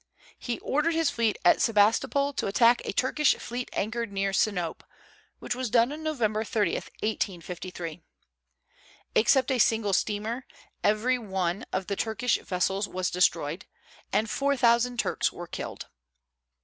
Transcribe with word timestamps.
He 0.39 0.57
ordered 0.61 0.95
his 0.95 1.11
fleet 1.11 1.37
at 1.45 1.61
Sebastopol 1.61 2.33
to 2.33 2.47
attack 2.47 2.81
a 2.85 2.91
Turkish 2.91 3.35
fleet 3.35 3.69
anchored 3.71 4.11
near 4.11 4.33
Sinope, 4.33 4.81
which 5.37 5.53
was 5.53 5.69
done 5.69 5.89
Nov. 6.01 6.17
30, 6.19 6.71
1853. 6.73 8.01
Except 9.13 9.51
a 9.51 9.59
single 9.59 9.93
steamer, 9.93 10.47
every 10.83 11.19
one 11.19 11.65
of 11.71 11.85
the 11.85 11.95
Turkish 11.95 12.39
vessels 12.39 12.87
was 12.87 13.11
destroyed, 13.11 13.67
and 14.11 14.27
four 14.27 14.57
thousand 14.57 14.97
Turks 14.97 15.31
were 15.31 15.45
killed. 15.45 15.85